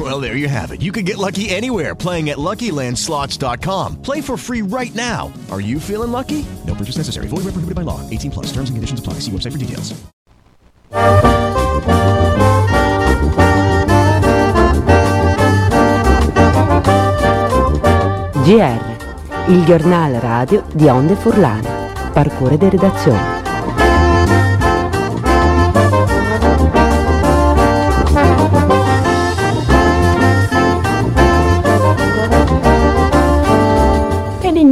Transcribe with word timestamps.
Well, 0.00 0.18
there 0.18 0.34
you 0.34 0.48
have 0.48 0.72
it. 0.72 0.80
You 0.80 0.92
can 0.92 1.04
get 1.04 1.18
lucky 1.18 1.50
anywhere 1.50 1.94
playing 1.94 2.30
at 2.30 2.38
LuckyLandSlots.com. 2.38 4.00
Play 4.00 4.22
for 4.22 4.38
free 4.38 4.62
right 4.62 4.94
now. 4.94 5.30
Are 5.50 5.60
you 5.60 5.78
feeling 5.78 6.10
lucky? 6.10 6.46
No 6.66 6.74
purchase 6.74 6.96
necessary. 6.96 7.26
Void 7.26 7.44
where 7.44 7.52
prohibited 7.52 7.74
by 7.74 7.82
law. 7.82 8.00
18 8.08 8.30
plus. 8.30 8.46
Terms 8.46 8.70
and 8.70 8.78
conditions 8.78 8.98
apply. 8.98 9.14
See 9.20 9.30
website 9.30 9.52
for 9.52 9.58
details. 9.58 9.92
GR, 18.42 19.50
il 19.50 19.64
giornale 19.64 20.18
radio 20.18 20.64
di 20.72 20.88
Onde 20.88 21.14
Furlane. 21.14 21.90
Parcure 22.14 22.56
di 22.56 22.70
redazione. 22.70 23.39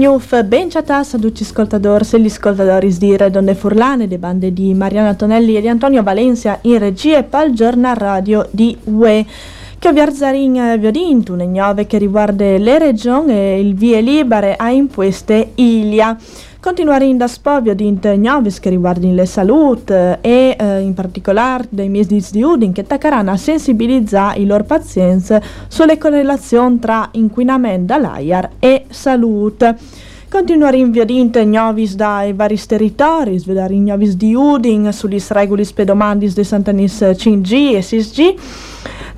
Gnuf, 0.09 0.43
ben 0.43 0.71
ciatas 0.71 1.13
a 1.13 1.19
tutti 1.19 1.43
gli 1.43 1.47
ascoltatori 1.47 2.03
e 2.11 2.19
gli 2.19 2.27
ascoltatori 2.29 2.97
di 2.97 3.15
Redonde 3.15 3.55
Furlane, 3.55 4.07
le 4.07 4.17
bande 4.17 4.55
di 4.55 4.73
Mariano 4.73 5.15
Tonelli 5.15 5.55
e 5.55 5.61
di 5.61 5.69
Antonio 5.69 6.03
Valencia 6.03 6.61
in 6.63 6.79
regia 6.79 7.19
e 7.19 7.25
pal 7.25 7.53
giornal 7.53 7.95
radio 7.95 8.49
di 8.51 8.75
UE 8.85 9.27
che 9.79 9.93
Viarzarin 9.93 10.77
Viodintu, 10.79 11.35
ne 11.35 11.45
gnove 11.45 11.87
che 11.87 11.99
riguarda 11.99 12.57
le 12.57 12.79
regioni 12.79 13.33
e 13.33 13.61
il 13.61 13.75
vie 13.75 14.01
libere 14.01 14.57
a 14.57 14.71
impueste 14.71 15.51
Ilia. 15.57 16.17
Continuare 16.69 17.07
in 17.07 17.17
da 17.17 17.29
spovio 17.29 17.75
di 17.75 17.99
Novis 18.19 18.61
che 18.61 18.69
riguardano 18.69 19.15
le 19.15 19.25
salute 19.25 20.19
e 20.21 20.55
eh, 20.55 20.81
in 20.81 20.93
particolare 20.93 21.65
dei 21.71 21.89
mesi 21.89 22.31
di 22.31 22.43
Udin 22.43 22.73
che 22.73 22.83
taccaranno 22.83 23.31
a 23.31 23.39
sensibilizzare 23.39 24.41
i 24.41 24.45
loro 24.45 24.65
pazienti 24.65 25.35
sulle 25.67 25.97
correlazioni 25.97 26.79
tra 26.79 27.09
inquinamento 27.13 27.95
dall'aria 27.95 28.51
e 28.59 28.85
salute. 28.91 29.79
Continuare 30.29 30.77
in 30.77 30.91
via 30.91 31.07
di 31.07 31.31
Novis 31.47 31.95
dai 31.95 32.35
vari 32.35 32.61
territori, 32.67 33.39
svedere 33.39 33.73
in 33.73 33.85
Novis 33.85 34.15
di 34.15 34.35
Udin 34.35 34.93
sugli 34.93 35.23
regoli 35.31 35.65
spedomandis 35.65 36.35
de 36.35 36.45
Santanis 36.45 37.01
5G 37.01 37.77
e 37.77 37.81
6G 37.81 38.35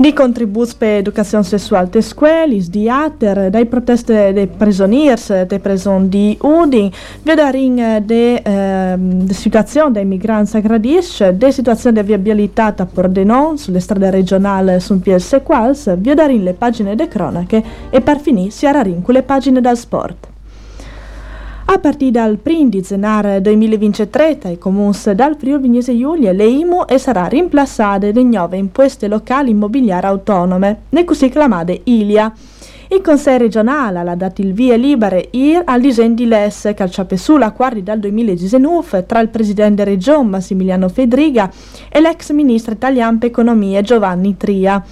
di 0.01 0.15
contributi 0.15 0.73
per 0.79 0.97
educazione 0.97 1.45
sessuale 1.45 1.91
te 1.91 2.01
scuolis, 2.01 2.71
di 2.71 2.89
ater, 2.89 3.51
dai 3.51 3.67
proteste 3.67 4.33
dei 4.33 4.47
prisoniers, 4.47 5.45
de 5.45 5.59
preson 5.59 6.09
di 6.09 6.39
Udin, 6.41 6.91
vedarin 7.23 8.01
de, 8.07 8.41
eh, 8.41 8.95
de 8.97 9.35
situazione 9.35 9.93
dei 9.93 10.07
migranti 10.07 10.57
a 10.57 10.61
Gradisce, 10.61 11.37
de 11.37 11.53
situazione 11.53 12.01
di 12.01 12.07
viabilità 12.07 12.75
a 12.75 12.87
Pordenon, 12.87 13.59
sulle 13.59 13.81
strade 13.81 14.09
regionali 14.09 14.81
su 14.81 14.99
PS 14.99 15.43
Quals, 15.45 15.95
vedarin 15.99 16.45
le 16.45 16.55
pagine 16.55 16.95
de 16.95 17.07
cronache 17.07 17.63
e 17.91 18.01
per 18.01 18.21
finire 18.21 18.49
si 18.49 18.65
ararin 18.65 19.03
con 19.03 19.13
le 19.13 19.23
pagine 19.23 19.61
dal 19.61 19.77
sport. 19.77 20.30
A 21.73 21.79
partire 21.79 22.11
dal 22.11 22.37
1 22.43 22.69
di 22.69 22.83
gennaio 22.83 23.41
2023, 23.41 24.41
i 24.47 24.59
comuni 24.59 24.93
dal 25.15 25.37
Friuli 25.37 25.63
Vignese 25.63 25.97
Giulia, 25.97 26.33
le 26.33 26.45
IMU 26.45 26.83
e 26.85 26.99
sarà 26.99 27.27
rimplassate 27.27 28.11
da 28.11 28.21
nuove 28.23 28.57
imposte 28.57 29.07
locali 29.07 29.51
immobiliari 29.51 30.05
autonome, 30.05 30.81
ne 30.89 31.05
così 31.05 31.29
chiamate 31.29 31.83
ILIA. 31.85 32.33
Il 32.89 33.01
Consiglio 33.03 33.39
regionale 33.39 34.01
ha 34.01 34.17
dato 34.17 34.41
il 34.41 34.53
via 34.53 34.75
libera 34.75 35.21
IR 35.31 35.63
al 35.65 35.81
disegno 35.81 36.15
di 36.15 36.27
legge 36.27 36.75
che 36.75 36.83
al 36.83 37.07
sulla 37.17 37.53
quarti 37.53 37.85
dal 37.85 38.01
2019 38.01 39.07
tra 39.07 39.21
il 39.21 39.29
presidente 39.29 39.85
regione 39.85 40.29
Massimiliano 40.29 40.89
Fedriga 40.89 41.49
e 41.89 42.01
l'ex 42.01 42.33
ministro 42.33 42.73
italiano 42.73 43.19
per 43.19 43.29
economia 43.29 43.81
Giovanni 43.81 44.37
Tria. 44.37 44.85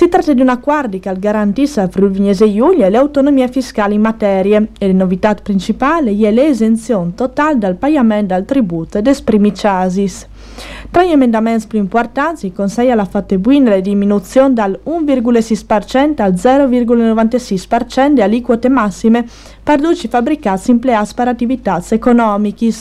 Si 0.00 0.08
tratta 0.08 0.32
di 0.32 0.40
un 0.40 0.48
accordo 0.48 0.98
che 0.98 1.12
garantisce 1.18 1.82
al 1.82 1.90
Friuli 1.90 2.32
Giulia 2.32 2.88
l'autonomia 2.88 3.48
fiscale 3.48 3.92
in 3.92 4.00
materia 4.00 4.66
e 4.78 4.86
le 4.86 4.94
novità 4.94 5.34
principali 5.34 6.22
è 6.22 6.30
l'esenzione 6.30 7.12
totale 7.14 7.58
dal 7.58 7.76
pagamento 7.76 8.32
del 8.32 8.46
tributo 8.46 8.96
ed 8.96 9.06
esprimi 9.08 9.52
chasis. 9.54 10.26
Tra 10.90 11.04
gli 11.04 11.10
emendamenti 11.10 11.66
più 11.66 11.78
importanti, 11.78 12.46
il 12.46 12.52
Consiglio 12.52 12.98
ha 12.98 13.04
fatto 13.04 13.38
buona 13.38 13.70
la 13.70 13.80
diminuzione 13.80 14.54
dal 14.54 14.78
1,6% 14.84 16.20
al 16.20 16.32
0,96% 16.34 18.08
di 18.12 18.22
aliquote 18.22 18.68
massime 18.68 19.24
per 19.62 19.80
duci 19.80 20.08
fabbricati 20.08 20.70
empleati 20.70 21.14
per 21.14 21.28
attività 21.28 21.82
economiche, 21.88 22.72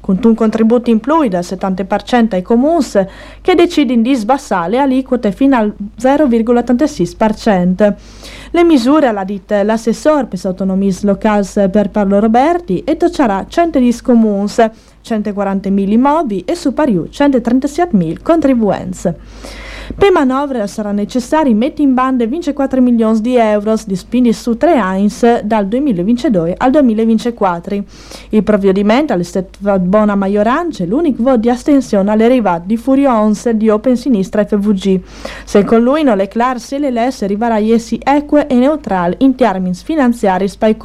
con 0.00 0.18
un 0.22 0.34
contributo 0.34 0.90
in 0.90 1.00
più 1.00 1.26
del 1.28 1.40
70% 1.40 2.34
ai 2.34 2.42
comuni 2.42 2.64
che 3.40 3.54
decidono 3.54 4.02
di 4.02 4.14
sbassare 4.14 4.70
le 4.70 4.78
aliquote 4.78 5.32
fino 5.32 5.56
al 5.56 5.74
0,86%. 6.00 7.94
Le 8.50 8.64
misure 8.64 9.08
alla 9.08 9.24
dite 9.24 9.62
l'assessore 9.62 10.26
per 10.26 10.38
autonomie 10.44 10.94
locali 11.02 11.46
per 11.70 11.90
Paolo 11.90 12.20
Roberti 12.20 12.84
e 12.84 12.96
toccerà 12.96 13.44
110 13.48 14.02
comuni 14.02 14.48
140.000 15.06 15.90
immobili 15.90 16.42
e 16.44 16.54
superiore 16.54 17.10
137.000 17.10 18.22
contribuenze. 18.22 19.18
Per 19.94 20.10
manovre 20.10 20.66
sarà 20.66 20.90
necessario 20.90 21.54
mettere 21.54 21.84
in 21.84 21.94
bande 21.94 22.26
24 22.26 22.80
milioni 22.80 23.20
di 23.20 23.36
euro 23.36 23.76
di 23.86 23.94
spindi 23.94 24.32
su 24.32 24.56
tre 24.56 24.76
anni 24.76 25.08
dal 25.44 25.68
2022 25.68 26.54
al 26.56 26.70
2024. 26.72 27.84
Il 28.30 28.42
provvedimento 28.42 29.14
è 29.14 29.22
stato 29.22 29.78
buona 29.78 30.16
maggioranza 30.16 30.84
l'unico 30.84 31.22
voto 31.22 31.36
di 31.36 31.50
astensione 31.50 32.10
alle 32.10 32.24
arrivate 32.24 32.64
di 32.66 32.76
Furions 32.76 33.48
di 33.50 33.68
Open 33.68 33.96
Sinistra 33.96 34.44
FVG. 34.44 35.00
Secondo 35.44 35.92
lui 35.92 36.02
non 36.02 36.18
è 36.18 36.26
chiaro 36.26 36.58
se 36.58 36.78
le 36.78 36.90
LS 36.90 37.22
arriverà 37.22 37.60
essi 37.60 38.00
eque 38.02 38.48
e 38.48 38.54
neutrali 38.56 39.14
in 39.18 39.36
termini 39.36 39.74
finanziari 39.74 40.50
per 40.58 40.70
i 40.70 40.76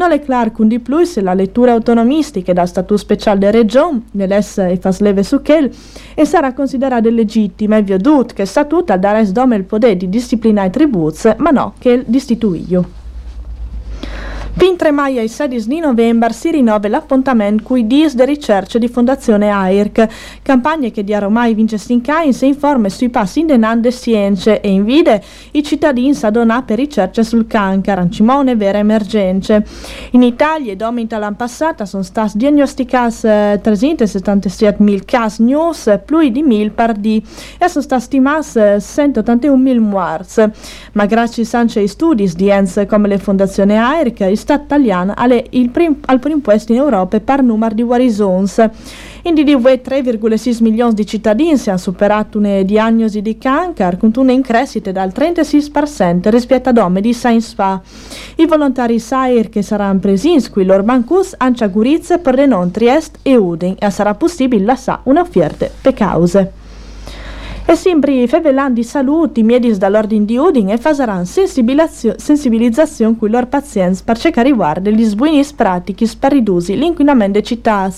comuni. 0.00 0.08
Non 0.10 0.12
è 0.12 0.20
chiaro 0.22 0.50
con 0.50 0.68
di 0.68 0.78
più 0.78 1.04
se 1.04 1.20
la 1.20 1.34
lettura 1.34 1.72
autonomistica 1.72 2.52
dal 2.52 2.66
statuto 2.66 2.96
speciale 2.96 3.38
della 3.38 3.52
regione, 3.52 4.02
nell'esse 4.12 4.70
e 4.70 4.76
fasleve 4.78 5.22
su 5.22 5.42
quel, 5.42 5.70
e 6.14 6.24
sarà 6.24 6.54
considerata 6.54 7.10
legittima 7.10 7.76
e 7.76 7.82
viodut 7.82 8.32
che 8.32 8.42
il 8.42 8.48
statuto 8.48 8.96
darà 8.96 9.22
dome 9.24 9.56
il 9.56 9.64
potere 9.64 9.96
di 9.96 10.08
disciplinare 10.08 10.68
i 10.68 10.70
tributi, 10.70 11.28
ma 11.36 11.50
no 11.50 11.74
che 11.78 11.90
il 11.90 12.04
distituio. 12.06 12.99
Fin 14.52 14.76
3 14.76 14.90
maio 14.90 15.22
e 15.22 15.28
16 15.28 15.68
di 15.68 15.78
novembre 15.78 16.32
si 16.32 16.50
rinnova 16.50 16.88
l'appuntamento 16.88 17.62
cui 17.62 17.86
dis 17.86 18.14
de 18.14 18.24
ricerche 18.24 18.78
di 18.78 18.88
Fondazione 18.88 19.48
AIRC, 19.48 20.08
campagne 20.42 20.90
che 20.90 21.04
di 21.04 21.14
ormai 21.14 21.54
vince 21.54 21.78
Stincain 21.78 22.32
si 22.32 22.46
informa 22.46 22.88
sui 22.88 23.10
passi 23.10 23.40
in 23.40 23.46
denande 23.46 23.92
scienze 23.92 24.60
e 24.60 24.68
invide 24.68 25.22
i 25.52 25.62
cittadini 25.62 26.16
a 26.22 26.30
donare 26.30 26.64
per 26.66 26.78
ricerche 26.78 27.22
sul 27.22 27.46
cancro, 27.46 27.92
ancimone 28.00 28.56
vere 28.56 28.78
emergenze. 28.78 29.64
In 30.10 30.22
Italia, 30.22 30.74
domenica 30.74 31.18
l'anno 31.18 31.36
passato, 31.36 31.84
sono 31.84 32.02
stati 32.02 32.36
diagnosticati 32.36 33.26
eh, 33.28 33.60
377.000 33.62 35.00
casi 35.04 35.42
news, 35.44 36.00
più 36.04 36.18
di 36.28 36.42
1.000 36.42 36.70
par 36.72 36.94
di, 36.94 37.24
e 37.56 37.68
sono 37.68 37.84
stati 37.84 38.02
stimati 38.02 38.58
181.000 38.58 39.78
morti. 39.78 40.42
Ma 40.92 41.06
grazie 41.06 41.46
ai 41.52 41.88
studi 41.88 42.30
di 42.34 42.48
enti 42.48 42.84
come 42.86 43.08
le 43.08 43.18
Fondazione 43.18 43.78
AIRC, 43.78 44.20
ha 45.14 45.26
il 45.50 45.70
prim, 45.70 45.96
al 46.06 46.18
primo 46.18 46.40
posto 46.40 46.72
in 46.72 46.78
Europa 46.78 47.20
per 47.20 47.42
numero 47.42 47.74
di 47.74 47.82
guarisons. 47.82 48.68
In 49.22 49.34
DDV 49.34 49.66
3,6 49.84 50.62
milioni 50.62 50.94
di 50.94 51.04
cittadini 51.04 51.58
si 51.58 51.68
hanno 51.68 51.78
superato 51.78 52.38
una 52.38 52.62
diagnosi 52.62 53.20
di 53.20 53.36
cancro 53.36 53.96
con 53.98 54.12
una 54.16 54.40
crescita 54.40 54.92
dal 54.92 55.12
36% 55.14 56.30
rispetto 56.30 56.70
ad 56.70 56.78
ome 56.78 57.00
di 57.00 57.12
Science 57.12 57.54
Fa. 57.54 57.80
I 58.36 58.46
volontari 58.46 58.98
SAIR 58.98 59.50
che 59.50 59.62
saranno 59.62 59.98
presi 59.98 60.32
in 60.32 60.50
qui 60.50 60.64
loro 60.64 60.82
bancus 60.82 61.34
Ancia 61.36 61.66
Gurizia 61.66 62.18
per 62.18 62.34
Renon 62.34 62.70
Trieste 62.70 63.18
e 63.22 63.36
Udin 63.36 63.76
e 63.78 63.90
sarà 63.90 64.14
possibile 64.14 64.64
lasciare 64.64 65.00
un'offerta 65.04 65.68
per 65.82 65.92
cause. 65.92 66.52
E 67.70 67.76
sempre 67.76 68.26
fevelan 68.26 68.74
di 68.74 68.82
saluti, 68.82 69.44
miedis 69.44 69.76
dall'ordine 69.76 70.24
di 70.24 70.36
Udin 70.36 70.70
e 70.70 70.76
fasaran 70.76 71.24
sensibilizzazione 71.24 73.16
con 73.16 73.28
i 73.28 73.30
loro 73.30 73.46
pazienti 73.46 74.00
per 74.04 74.18
cercare 74.18 74.48
riguardo 74.48 74.90
gli 74.90 75.04
sbuinis 75.04 75.52
pratici 75.52 76.04
per 76.18 76.32
ridurre 76.32 76.74
l'inquinamento 76.74 77.34
delle 77.34 77.44
città. 77.44 77.88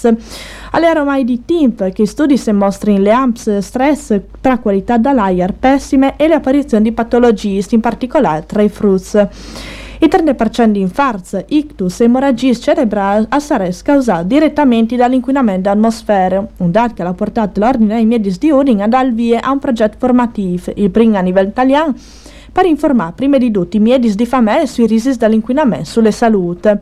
Alle 0.73 0.91
ormai 0.91 1.25
di 1.25 1.47
tempo 1.47 1.89
che 1.89 2.07
studi 2.07 2.37
se 2.37 2.53
mostrano 2.53 2.99
le 2.99 3.13
amps 3.13 3.57
stress 3.61 4.21
tra 4.43 4.59
qualità 4.59 4.99
dell'aria 4.99 5.49
pessime 5.59 6.17
e 6.19 6.29
le 6.29 6.35
apparizioni 6.35 6.83
di 6.83 6.93
patologie, 6.93 7.65
in 7.71 7.81
particolare 7.81 8.45
tra 8.45 8.61
i 8.61 8.69
frutti. 8.69 9.21
Il 10.03 10.09
30% 10.09 10.65
di 10.73 10.81
infarti, 10.81 11.45
ictus 11.55 12.01
e 12.01 12.05
emorragie 12.07 12.57
cerebrali 12.57 13.29
saranno 13.37 13.71
causati 13.85 14.27
direttamente 14.27 14.97
dall'inquinamento 14.97 15.61
dell'atmosfera, 15.61 16.45
un 16.57 16.71
dato 16.73 16.95
che 16.95 17.03
ha 17.05 17.13
portato 17.13 17.61
l'ordine 17.61 17.95
ai 17.95 18.05
medici 18.05 18.37
di 18.41 18.51
Udin 18.51 18.83
ad 18.83 18.91
dar 18.91 19.13
via 19.13 19.41
a 19.41 19.53
un 19.53 19.61
progetto 19.61 19.99
formativo, 20.01 20.73
il 20.75 20.91
primo 20.91 21.19
a 21.19 21.21
livello 21.21 21.51
italiano, 21.51 21.95
per 22.51 22.67
informare 22.67 23.13
prima 23.15 23.39
di 23.39 23.53
tutto 23.53 23.77
i 23.77 23.79
medici 23.79 24.17
di 24.17 24.27
famiglia 24.27 24.67
sui 24.67 24.89
rischi 24.89 25.17
dell'inquinamento 25.17 25.85
sulle 25.85 26.11
salute. 26.11 26.81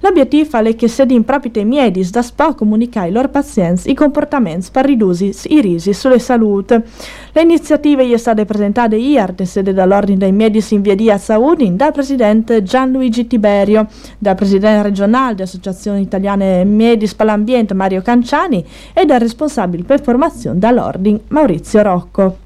L'obiettivo 0.00 0.58
è 0.58 0.76
che 0.76 0.86
se 0.86 1.04
in 1.08 1.24
proprio 1.24 1.64
miedis 1.64 2.10
da 2.10 2.22
spa 2.22 2.54
comunicare 2.54 3.06
ai 3.06 3.12
loro 3.12 3.28
pazienti 3.28 3.90
i 3.90 3.94
comportamenti 3.94 4.68
per 4.70 4.84
ridurre 4.84 5.32
i 5.48 5.60
rischi 5.60 5.92
sulla 5.92 6.20
salute. 6.20 6.84
L'iniziativa 7.32 8.02
è 8.02 8.16
stata 8.16 8.44
presentata 8.44 8.94
ieri, 8.94 9.44
sede 9.44 9.72
dall'Ordine 9.72 10.18
dei 10.18 10.32
Medici 10.32 10.74
in 10.74 10.82
via 10.82 10.94
di 10.94 11.10
Azzaudin, 11.10 11.76
dal 11.76 11.92
presidente 11.92 12.62
Gianluigi 12.62 13.26
Tiberio, 13.26 13.88
dal 14.18 14.36
presidente 14.36 14.82
regionale 14.82 15.34
dell'Associazione 15.34 16.00
Italiana 16.00 16.62
Medis 16.62 17.14
per 17.14 17.26
l'Ambiente 17.26 17.74
Mario 17.74 18.00
Canciani 18.00 18.64
e 18.92 19.04
dal 19.04 19.18
responsabile 19.18 19.82
per 19.82 20.00
formazione 20.00 20.60
dall'Ordine 20.60 21.20
Maurizio 21.28 21.82
Rocco. 21.82 22.36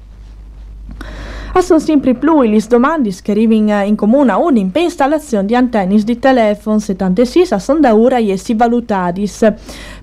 A 1.55 1.61
sono 1.61 1.77
sempre 1.77 2.15
più 2.15 2.41
le 2.41 2.59
domande 2.67 3.13
che 3.21 3.29
arrivano 3.29 3.83
in 3.83 3.95
comune 3.95 4.31
a 4.31 4.39
un 4.39 4.71
per 4.71 4.81
installazione 4.81 5.45
di 5.45 5.53
antenne 5.53 6.01
di 6.03 6.17
telefono 6.17 6.79
76 6.79 7.59
sono 7.59 7.79
da 7.79 7.95
ora 7.95 8.17
si 8.35 8.55
valutati. 8.55 9.29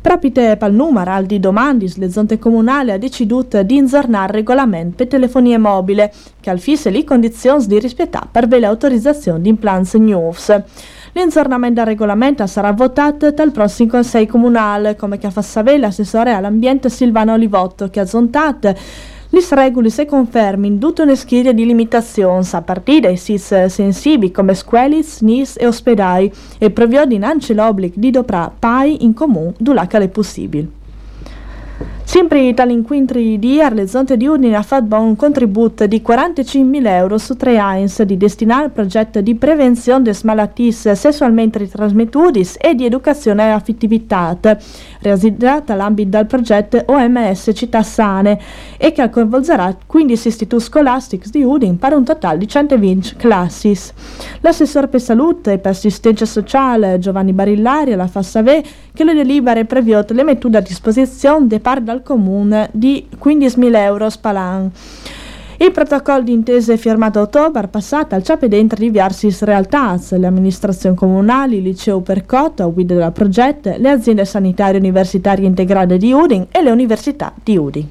Proprio 0.01 0.31
il 0.33 0.73
numero 0.73 1.21
di 1.23 1.41
domande, 1.41 1.91
le 1.97 2.09
zone 2.09 2.39
comunali 2.39 2.91
hanno 2.91 3.01
deciduto 3.01 3.65
di 3.65 3.75
inzornare 3.75 4.35
regolamento 4.35 4.95
per 4.99 5.09
telefonia 5.09 5.59
mobile, 5.59 6.13
che 6.41 6.51
al 6.51 6.61
fisse 6.61 6.89
le 6.89 7.03
condizioni 7.03 7.67
di 7.67 7.81
rispettare 7.81 8.29
per 8.31 8.61
l'autorizzazione 8.61 9.41
di 9.41 9.49
implanti 9.49 9.99
news. 9.99 10.57
L'inzornamento 11.15 11.81
del 11.81 11.87
regolamento 11.87 12.47
sarà 12.47 12.71
votato 12.71 13.33
dal 13.33 13.51
prossimo 13.51 13.91
Consiglio 13.91 14.27
Comunale, 14.29 14.95
come 14.95 15.19
che 15.19 15.29
fa 15.33 15.43
sapere 15.43 15.79
l'assessore 15.79 16.33
all'ambiente 16.33 16.89
Silvano 16.89 17.33
Olivotto, 17.33 17.91
che 17.91 17.99
ha 17.99 18.07
zontato 18.07 18.73
le 19.33 19.47
regole 19.51 19.91
se 19.91 20.07
confermi 20.07 20.67
in 20.67 20.79
tutte 20.81 21.05
le 21.05 21.15
schede 21.15 21.55
di 21.55 21.65
limitazioni 21.65 22.45
a 22.51 22.63
partire 22.63 23.01
dai 23.01 23.17
sis 23.17 23.67
sensibili 23.67 24.33
come 24.33 24.55
scuole, 24.55 25.05
SNIS 25.05 25.57
e 25.59 25.67
ospedali 25.67 26.33
e 26.59 26.71
prevede 26.71 27.07
dinanzi 27.07 27.55
l'obbligo 27.55 27.95
di 27.97 28.11
doprare 28.11 28.51
PAI 28.59 29.05
in 29.05 29.15
comune 29.15 29.55
dove 29.57 29.87
è 29.89 30.09
possibile. 30.09 30.80
Sempre 32.11 32.53
tali 32.55 32.73
incontri 32.73 33.39
di 33.39 33.61
Arlezonte 33.61 34.17
di 34.17 34.27
Udine 34.27 34.57
ha 34.57 34.63
fatto 34.63 34.97
un 34.97 35.15
contributo 35.15 35.87
di 35.87 36.03
45.000 36.05 36.87
euro 36.89 37.19
su 37.19 37.37
tre 37.37 37.57
anni 37.57 37.87
di 38.05 38.17
destinare 38.17 38.65
al 38.65 38.71
progetto 38.73 39.21
di 39.21 39.37
prevenzione 39.37 40.03
delle 40.03 40.19
malattie 40.25 40.73
sessualmente 40.73 41.69
trasmettute 41.69 42.45
e 42.59 42.75
di 42.75 42.85
educazione 42.85 43.45
all'affettività, 43.45 44.37
realizzata 44.99 45.75
all'ambito 45.75 46.17
del 46.17 46.27
progetto 46.27 46.83
OMS 46.85 47.53
Città 47.55 47.85
Sane 47.85 48.41
e 48.77 48.91
che 48.91 49.09
coinvolgerà 49.09 49.77
15 49.87 50.27
istituti 50.27 50.65
scolastici 50.65 51.31
di 51.31 51.45
Udine 51.45 51.77
per 51.77 51.93
un 51.93 52.03
totale 52.03 52.39
di 52.39 52.49
120 52.49 53.15
classi. 53.15 53.73
L'assessore 54.41 54.89
per 54.89 55.01
salute 55.01 55.53
e 55.53 55.59
per 55.59 55.71
assistenza 55.71 56.27
sociale 56.27 56.99
Giovanni 56.99 57.33
Barillari 57.33 57.95
la 57.95 58.09
fa 58.09 58.23
sapere 58.23 58.65
che 58.93 59.05
le 59.05 59.15
delibere 59.15 59.65
previote 59.65 60.13
le 60.13 60.25
mettono 60.25 60.57
a 60.57 60.61
disposizione 60.61 61.47
di 61.47 61.61
parte 61.61 61.85
dal 61.85 61.99
comune 62.03 62.69
di 62.73 63.09
15.000 63.23 63.77
euro 63.77 64.11
spalan. 64.11 64.71
Il 65.63 65.73
protocollo 65.73 66.23
d'intesa 66.23 66.73
è 66.73 66.79
firmato 66.79 67.19
a 67.19 67.23
ottobre 67.23 67.69
passato 67.69 68.15
al 68.15 68.23
ciape 68.23 68.49
dentro 68.49 68.79
di 68.79 68.89
Viarsis 68.89 69.43
Realtaz, 69.43 70.17
le 70.17 70.27
amministrazioni 70.27 70.97
comunali, 70.97 71.59
il 71.59 71.65
liceo 71.65 72.01
Percotto, 72.01 72.73
guida 72.73 72.95
del 72.95 73.13
progetto, 73.13 73.75
le 73.77 73.91
aziende 73.91 74.25
sanitarie 74.25 74.81
universitarie 74.81 75.47
integrate 75.47 75.99
di 75.99 76.13
Udin 76.13 76.47
e 76.51 76.63
le 76.63 76.71
università 76.71 77.35
di 77.45 77.59
Udin. 77.59 77.89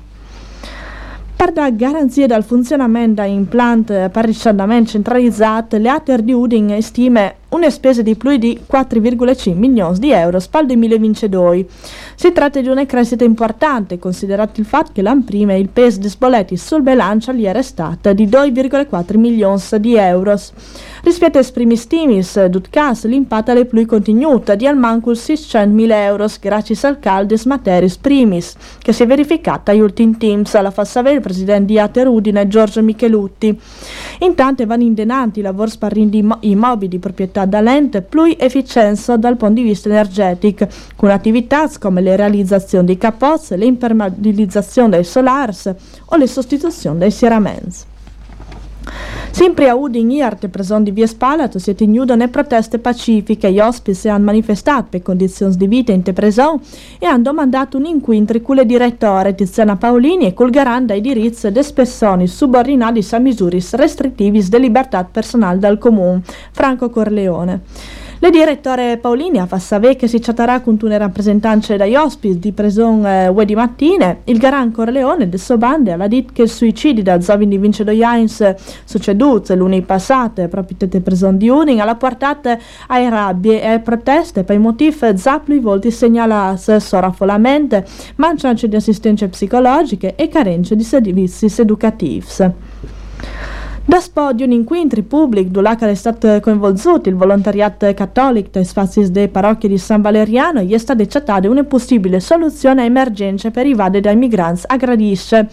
Per 1.36 1.52
dare 1.52 1.76
garanzie 1.76 2.26
dal 2.26 2.44
funzionamento 2.44 3.22
di 3.22 3.34
impianti 3.34 3.94
per 4.12 4.26
riscaldamento 4.26 4.90
centralizzato, 4.90 5.78
le 5.78 5.90
ATER 5.90 6.24
di 6.24 6.34
Udin 6.34 6.82
stime 6.82 7.36
una 7.50 7.70
spesa 7.70 8.02
di 8.02 8.16
più 8.16 8.36
di 8.38 8.60
4,5 8.70 9.56
milioni 9.56 9.98
di 10.00 10.12
euro 10.12 10.40
per 10.50 10.62
il 10.62 10.68
2022. 10.68 11.66
Si 12.16 12.32
tratta 12.32 12.62
di 12.62 12.68
una 12.68 12.86
crescita 12.86 13.24
importante, 13.24 13.98
considerato 13.98 14.60
il 14.60 14.66
fatto 14.66 14.92
che 14.94 15.02
l'anno 15.02 15.24
prima 15.26 15.54
il 15.54 15.70
peso 15.70 16.00
di 16.00 16.10
sboletti 16.10 16.58
sul 16.58 16.82
bilancio 16.82 17.34
gli 17.34 17.46
era 17.46 17.62
stato 17.62 18.14
di 18.14 18.28
2,4 18.28 19.18
milioni 19.18 19.62
di 19.80 19.96
euro. 19.96 20.40
Rispetto 21.02 21.38
ai 21.38 21.48
primi 21.54 21.78
stimi, 21.78 22.22
Dutcas 22.50 23.06
l'impatto 23.06 23.52
è 23.52 23.66
più 23.66 23.86
contenuto 23.86 24.54
di 24.56 24.68
almeno 24.68 25.00
600.000 25.00 25.92
euro 25.92 26.28
grazie 26.42 26.76
al 26.88 27.00
caldes 27.00 27.46
materis 27.46 27.98
primis, 27.98 28.54
che 28.80 28.92
si 28.92 29.04
è 29.04 29.08
verificata 29.08 29.72
agli 29.72 29.80
ultimi 29.80 30.18
teams 30.18 30.54
alla 30.56 30.72
Fassavere 30.72 31.16
il 31.16 31.22
presidente 31.22 31.66
di 31.66 31.80
Aterudine 31.80 32.48
Giorgio 32.48 32.84
Michelutti. 32.84 33.58
Intanto 34.20 34.66
vanno 34.66 34.84
indenanti 34.84 35.40
i 35.40 35.42
lavori 35.42 35.70
sparrindi 35.70 36.28
immobili 36.42 36.90
di 36.90 37.00
proprietà 37.00 37.46
dall'ente 37.46 38.02
più 38.02 38.36
efficienza 38.38 39.16
dal 39.16 39.38
punto 39.38 39.62
di 39.62 39.64
vista 39.64 39.90
energetico, 39.90 40.68
con 40.96 41.10
attività 41.10 41.70
come 41.80 42.02
le 42.02 42.16
realizzazioni 42.16 42.86
di 42.86 42.98
capozze, 42.98 43.56
l'impermeabilizzazione 43.56 44.90
dei 44.90 45.04
solars 45.04 45.74
o 46.06 46.16
le 46.18 46.28
sostituzioni 46.28 47.00
dei 47.00 47.12
sieraments. 47.12 47.86
Sempre 49.32 49.70
a 49.70 49.76
Udin, 49.76 50.10
Iarte, 50.12 50.50
preson 50.50 50.84
di 50.84 50.92
Via 50.92 51.08
Spalato, 51.08 51.60
si 51.60 51.70
è 51.70 51.76
tenuto 51.76 52.16
le 52.16 52.28
proteste 52.28 52.80
pacifiche. 52.80 53.52
Gli 53.52 53.60
ospiti 53.60 54.10
hanno 54.10 54.26
manifestato 54.26 54.88
per 54.90 55.02
condizioni 55.02 55.56
di 55.56 55.68
vita 55.68 55.92
in 55.92 56.02
te 56.02 56.14
preson 56.14 56.60
e 56.98 57.06
hanno 57.06 57.24
domandato 57.24 57.78
un 57.78 57.86
incontro 57.86 58.42
con 58.42 58.56
le 58.56 58.66
direttore 58.66 59.36
Tiziana 59.36 59.76
Paolini 59.76 60.26
e 60.26 60.34
col 60.34 60.50
garante 60.50 60.94
ai 60.94 61.02
diritti 61.02 61.52
des 61.52 61.72
persone 61.72 62.28
subordinati 62.28 63.06
a 63.12 63.20
misure 63.20 63.64
restrittive 63.72 64.40
di 64.42 64.60
libertà 64.60 65.04
personale 65.04 65.60
dal 65.60 65.78
comune, 65.78 66.22
Franco 66.52 66.90
Corleone. 66.90 67.62
Le 68.22 68.32
direttore 68.32 68.98
Paolini 68.98 69.42
fa 69.48 69.60
sapere 69.60 69.96
che 69.96 70.10
si 70.10 70.20
chatterà 70.20 70.60
con 70.60 70.78
una 70.82 70.98
rappresentanza 70.98 71.78
dagli 71.78 71.96
ospiti 71.96 72.38
di 72.38 72.52
Preson 72.52 73.06
eh, 73.06 73.46
di 73.46 73.56
mattine. 73.56 74.20
Il 74.26 74.40
Garan 74.40 74.74
Corleone 74.74 75.30
del 75.30 75.40
Sobande 75.40 75.94
ha 75.94 76.08
detto 76.08 76.34
che 76.34 76.42
il 76.42 76.50
suicidio 76.50 77.02
da 77.02 77.22
Zovin 77.22 77.48
di 77.48 77.58
Vince 77.58 77.86
Dojains 77.86 78.56
succeduto 78.84 79.56
lunedì 79.56 79.86
passato 79.86 80.46
proprio 80.50 80.76
tete 80.80 81.00
Preson 81.00 81.38
di 81.38 81.48
Uning 81.48 81.80
ha 81.80 81.96
portato 81.96 82.50
a 82.88 83.10
rabbie 83.10 83.62
e 83.62 83.80
proteste 83.80 84.44
per 84.44 84.58
i 84.58 84.60
motivi 84.60 84.98
zappli 85.16 85.60
volti 85.60 85.90
segnalati 85.90 86.78
sovraffollamento, 86.78 87.82
mancanza 88.18 88.68
di 88.68 88.76
assistenza 88.76 89.30
psicologica 89.30 90.14
e 90.16 90.28
carenza 90.28 90.76
di 90.76 90.84
servizi 90.84 91.46
educativi. 91.58 92.26
Da 93.90 94.00
spodio 94.02 94.46
un 94.46 94.52
incontro 94.52 95.02
pubblico 95.02 95.50
dove 95.50 95.76
è 95.76 95.96
stato 95.96 96.40
coinvolto 96.42 97.02
il 97.06 97.16
volontariato 97.16 97.92
cattolico 97.96 98.50
dai 98.52 98.64
spazi 98.64 99.12
delle 99.12 99.30
parrocchie 99.30 99.68
di 99.68 99.80
San 99.80 100.02
Valeriano 100.02 100.60
e 100.60 100.68
è 100.68 100.78
stata 100.78 101.02
accettata 101.02 101.50
una 101.50 101.64
possibile 101.64 102.20
soluzione 102.20 102.84
a 102.84 102.86
emergenze 102.86 103.50
per 103.50 103.66
i 103.66 103.74
vade 103.74 104.00
dai 104.00 104.16
migranti 104.16 104.62
a 104.68 104.78
Gradisce. 104.78 105.50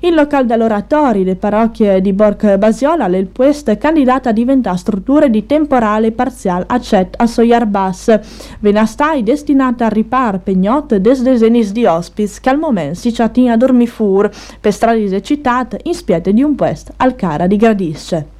Il 0.00 0.14
locale 0.14 0.46
dell'oratorio 0.46 1.24
delle 1.24 1.34
parrocchie 1.34 2.00
di 2.00 2.12
Borg 2.12 2.56
Basiola 2.56 3.06
il 3.06 3.26
puesto 3.26 3.72
è 3.72 3.78
candidata 3.78 4.28
a 4.28 4.32
diventare 4.32 4.76
struttura 4.76 5.26
di 5.26 5.44
temporale 5.44 6.12
parziale 6.12 6.64
accett 6.68 7.14
a 7.16 7.26
Soyarbas. 7.26 8.20
Venastai 8.60 9.24
destinata 9.24 9.86
a 9.86 9.88
ripar 9.88 10.38
pegnot 10.38 10.94
des 10.94 11.22
desenis 11.22 11.72
di 11.72 11.84
ospiti 11.84 12.38
che 12.40 12.48
al 12.48 12.58
momento 12.58 12.94
si 12.94 13.12
ciatin 13.12 13.50
a 13.50 13.56
dormifur 13.56 14.30
per 14.60 14.72
strade 14.72 15.20
citate 15.20 15.80
in 15.82 15.94
spiete 15.94 16.32
di 16.32 16.44
un 16.44 16.54
puesto 16.54 16.92
al 16.98 17.16
cara 17.16 17.48
di 17.48 17.56
Gradisce. 17.56 18.37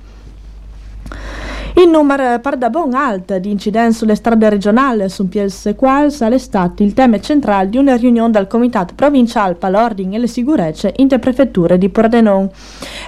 Il 1.79 1.89
numero 1.89 2.41
per 2.41 2.57
da 2.57 2.71
bon 2.71 2.93
alto 2.93 3.39
di 3.39 3.53
incidenti 3.53 3.95
sulle 3.95 4.17
strade 4.17 4.49
regionali 4.49 5.09
su 5.09 5.29
PS 5.29 5.75
Quals 5.77 6.27
stato 6.35 6.83
il 6.83 6.93
tema 6.93 7.21
centrale 7.21 7.69
di 7.69 7.77
una 7.77 7.95
riunione 7.95 8.33
del 8.33 8.49
Comitato 8.49 8.95
Provinciale 8.97 9.55
per 9.55 9.71
l'Ordine 9.71 10.17
e 10.17 10.19
le 10.19 10.27
Sicurezze 10.27 10.93
interprefetture 10.97 11.79
di 11.79 11.89
Pordenone. 11.89 12.51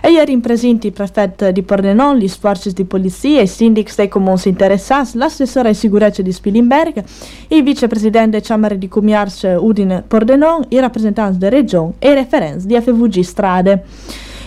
E 0.00 0.12
ieri 0.12 0.30
in 0.30 0.40
presenti 0.40 0.86
il 0.86 0.92
prefetto 0.92 1.50
di 1.50 1.62
Pordenone, 1.64 2.20
gli 2.20 2.28
sforzi 2.28 2.72
di 2.72 2.84
polizia, 2.84 3.40
i 3.40 3.48
sindici 3.48 3.96
dei 3.96 4.06
comuni 4.06 4.40
interessati, 4.44 5.18
l'assessore 5.18 5.70
ai 5.70 5.74
sicurezze 5.74 6.22
di 6.22 6.30
Spilimberg, 6.30 7.02
il 7.48 7.64
vicepresidente 7.64 8.40
Camere 8.40 8.78
di 8.78 8.86
Commercio 8.86 9.48
Udine 9.64 10.04
Pordenone, 10.06 10.66
i 10.68 10.78
rappresentanti 10.78 11.38
della 11.38 11.56
regione 11.56 11.94
e 11.98 12.12
i 12.12 12.14
referenti 12.14 12.68
di 12.68 12.80
FVG 12.80 13.20
Strade. 13.22 13.84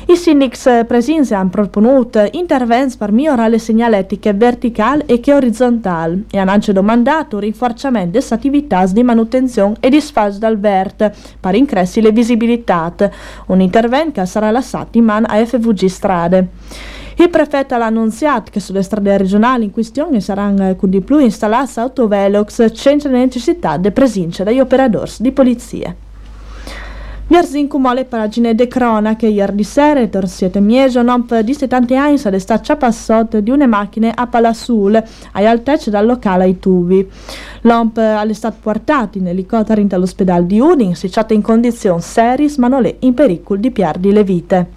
I 0.06 0.18
sindics 0.18 0.84
presenti 0.86 1.34
hanno 1.34 1.50
proponuto 1.50 2.28
interventi 2.34 2.98
per 2.98 3.14
migliorare 3.14 3.52
le 3.52 3.58
segnaletiche 3.58 4.34
verticali 4.34 5.04
e 5.06 5.22
che 5.22 5.34
orizzontali 5.34 6.26
e 6.30 6.40
hanno 6.40 6.52
anche 6.52 6.74
domandato 6.74 7.38
un 7.38 7.42
rinforzamento 7.44 8.20
delle 8.20 8.26
attività 8.30 8.86
di 8.86 9.02
manutenzione 9.02 9.76
e 9.80 9.90
di 9.90 10.02
sfascio 10.02 10.40
dal 10.40 10.60
vert 10.60 11.10
per 11.40 11.56
increscere 11.56 12.08
le 12.08 12.12
visibilità, 12.12 12.94
un 13.48 13.62
intervento 13.62 14.20
che 14.20 14.28
sarà 14.28 14.52
lasciato 14.52 14.98
in 14.98 15.06
mano 15.06 15.26
a 15.30 15.44
FVG 15.44 15.86
Strade. 15.86 16.48
Il 17.16 17.30
prefetto 17.30 17.76
ha 17.76 17.86
annunciato 17.86 18.52
che 18.52 18.60
sulle 18.60 18.84
strade 18.84 19.18
regionali 19.18 19.64
in 19.64 19.72
questione 19.72 20.20
saranno 20.20 20.76
con 20.76 20.90
di 20.90 21.00
più 21.00 21.18
installate 21.20 21.80
autovelox 21.80 22.74
senza 22.74 23.08
necessità 23.08 23.78
di 23.78 23.92
presenza 23.92 24.44
dagli 24.44 24.60
operatori 24.60 25.12
di 25.20 25.32
polizia. 25.32 25.96
Vierzin 27.26 27.68
cum 27.68 27.92
le 27.94 28.04
pagine 28.04 28.54
de 28.54 28.68
cronache 28.68 29.28
ieri 29.28 29.64
sera, 29.64 30.06
per 30.08 30.28
siete 30.28 30.60
mesi, 30.60 30.98
un 30.98 31.08
uomo 31.08 31.42
di 31.42 31.54
70 31.54 32.00
anni 32.00 32.20
è 32.22 32.38
stato 32.38 32.64
ciapassot 32.64 33.38
di 33.38 33.50
una 33.50 33.66
macchina 33.66 34.12
a 34.14 34.28
Palassul, 34.28 35.02
ai 35.32 35.46
altezze 35.46 35.90
dal 35.90 36.06
locale 36.06 36.44
ai 36.44 36.60
tubi. 36.60 37.10
L'uomo 37.62 37.94
è 37.96 38.34
stato 38.34 38.58
portato 38.62 39.18
in 39.18 39.28
elicottero 39.28 39.82
all'ospedale 39.90 40.46
di 40.46 40.60
Udin, 40.60 40.96
si 40.96 41.10
in 41.30 41.42
condizioni 41.42 42.02
serie, 42.02 42.52
ma 42.58 42.68
non 42.68 42.86
è 42.86 42.94
in 43.00 43.14
pericolo 43.14 43.60
di 43.60 43.72
perdere 43.72 44.14
le 44.14 44.24
vite. 44.24 44.68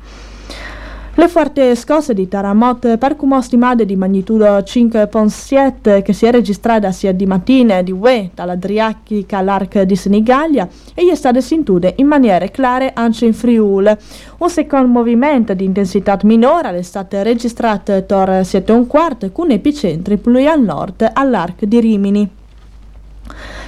Le 1.19 1.29
forti 1.29 1.75
scosse 1.77 2.13
di 2.13 2.29
terremoto 2.29 2.99
per 2.99 3.17
come 3.17 3.41
stimate 3.41 3.87
di 3.87 3.97
magnitudo 3.97 4.59
5.7 4.59 6.03
che 6.03 6.13
si 6.13 6.27
è 6.27 6.31
registrata 6.31 6.93
sia 6.93 7.13
di 7.13 7.25
mattina 7.25 7.81
di 7.81 7.91
UE 7.91 8.33
dall'Adriatica 8.35 9.39
all'Arc 9.39 9.81
di 9.81 9.97
Senigallia 9.97 10.69
e 10.95 11.07
gli 11.07 11.15
state 11.15 11.41
sentute 11.41 11.95
in 11.97 12.07
maniera 12.07 12.47
clara 12.49 12.91
anche 12.93 13.25
in 13.25 13.33
Friuli. 13.33 13.97
Un 14.37 14.51
secondo 14.51 14.89
movimento 14.89 15.55
di 15.55 15.65
intensità 15.65 16.19
minore 16.25 16.77
è 16.77 16.83
stato 16.83 17.23
registrato 17.23 18.05
tor 18.05 18.29
7.1 18.29 19.33
con 19.33 19.51
epicentri 19.51 20.19
più 20.19 20.35
al 20.47 20.61
nord 20.61 21.09
all'Arc 21.15 21.65
di 21.65 21.81
Rimini. 21.81 22.31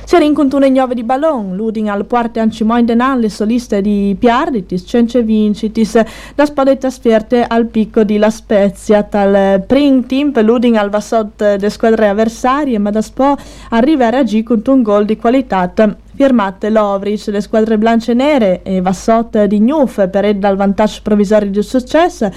Si 0.09 0.17
rincontrano 0.17 0.65
in 0.65 0.89
di 0.95 1.03
ballon, 1.03 1.55
l'uding 1.55 1.89
al 1.89 2.07
porte 2.07 2.41
ancimoin 2.41 2.87
denan 2.87 3.21
le 3.21 3.29
soliste 3.29 3.83
di 3.83 4.17
Piarditis, 4.19 4.85
Cence 4.87 5.23
Vincitis, 5.23 6.01
da 6.35 6.47
spadetta 6.47 6.89
sfierte 6.89 7.45
al 7.47 7.67
picco 7.67 8.05
di 8.05 8.17
La 8.17 8.31
Spezia, 8.31 9.03
tal 9.03 9.63
prim 9.67 10.07
team 10.07 10.33
l'uding 10.43 10.77
al 10.77 10.89
vassot 10.89 11.57
de 11.57 11.69
squadre 11.69 12.09
avversarie, 12.09 12.79
ma 12.79 12.91
da 12.91 13.03
spo 13.03 13.37
arriva 13.69 14.07
a 14.07 14.09
reagire 14.09 14.45
con 14.45 14.63
un 14.65 14.81
gol 14.81 15.05
di 15.05 15.19
qualità 15.19 15.71
firmate 16.19 16.69
Lovric, 16.71 17.27
le 17.27 17.41
squadre 17.41 17.79
blanche 17.79 18.11
e 18.11 18.15
nere 18.15 18.63
e 18.65 18.81
Vassot 18.81 19.45
di 19.45 19.61
Gnuf 19.61 20.09
per 20.09 20.35
dal 20.35 20.57
vantaggio 20.57 20.99
provvisorio 21.03 21.49
di 21.49 21.63
successo, 21.63 22.29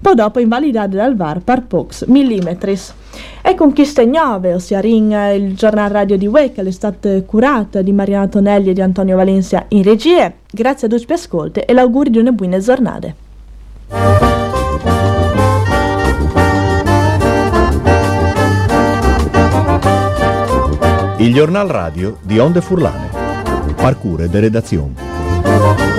poi 0.00 0.14
dopo 0.14 0.38
invalidate 0.38 0.96
dal 0.96 1.16
VAR 1.16 1.40
per 1.40 1.62
pox 1.62 2.04
millimetris. 2.06 2.94
E 3.42 3.54
conquiste 3.54 4.04
nuove, 4.04 4.54
ossia 4.54 4.80
Ring, 4.80 5.12
il 5.32 5.54
giornale 5.54 5.92
radio 5.92 6.16
di 6.16 6.26
Wake, 6.26 6.62
l'estate 6.62 7.24
curata 7.24 7.82
di 7.82 7.92
Mariano 7.92 8.28
Tonelli 8.28 8.70
e 8.70 8.72
di 8.72 8.80
Antonio 8.80 9.16
Valencia 9.16 9.64
in 9.68 9.82
regie. 9.82 10.34
Grazie 10.50 10.86
a 10.86 10.90
tutti 10.90 11.12
ascolti 11.12 11.60
e 11.60 11.72
l'augurio 11.72 12.12
di 12.12 12.18
una 12.18 12.32
buona 12.32 12.58
giornata. 12.58 13.14
Il 21.20 21.34
giornal 21.34 21.66
radio 21.66 22.18
di 22.22 22.38
Onde 22.38 22.60
Furlane. 22.60 23.10
Parcure 23.74 24.28
de 24.28 24.40
redazione. 24.40 25.98